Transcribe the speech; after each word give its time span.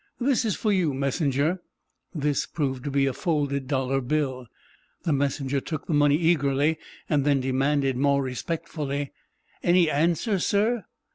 "This 0.19 0.45
is 0.45 0.55
for 0.55 0.73
you, 0.73 0.95
messenger." 0.95 1.61
"This" 2.11 2.47
proved 2.47 2.83
to 2.85 2.89
be 2.89 3.05
a 3.05 3.13
folded 3.13 3.67
dollar 3.67 4.01
bill. 4.01 4.47
The 5.03 5.13
messenger 5.13 5.59
took 5.61 5.85
the 5.85 5.93
money 5.93 6.15
eagerly, 6.17 6.79
then 7.07 7.39
demanded, 7.39 7.95
more 7.97 8.23
respectfully: 8.23 9.11
"Any 9.61 9.91
answer, 9.91 10.39
sir?" 10.39 10.85